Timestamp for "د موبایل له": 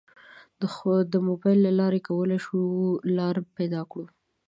1.11-1.71